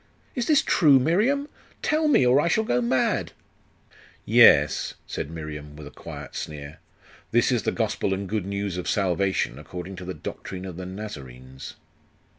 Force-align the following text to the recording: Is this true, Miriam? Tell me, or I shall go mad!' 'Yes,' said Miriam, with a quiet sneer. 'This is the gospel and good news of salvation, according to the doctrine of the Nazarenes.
Is 0.33 0.47
this 0.47 0.63
true, 0.63 0.97
Miriam? 0.97 1.47
Tell 1.83 2.07
me, 2.07 2.25
or 2.25 2.41
I 2.41 2.47
shall 2.47 2.63
go 2.63 2.81
mad!' 2.81 3.33
'Yes,' 4.25 4.95
said 5.05 5.29
Miriam, 5.29 5.75
with 5.75 5.85
a 5.85 5.91
quiet 5.91 6.33
sneer. 6.35 6.79
'This 7.29 7.51
is 7.51 7.61
the 7.61 7.71
gospel 7.71 8.11
and 8.11 8.27
good 8.27 8.47
news 8.47 8.77
of 8.77 8.89
salvation, 8.89 9.59
according 9.59 9.95
to 9.97 10.05
the 10.05 10.15
doctrine 10.15 10.65
of 10.65 10.75
the 10.75 10.87
Nazarenes. 10.87 11.75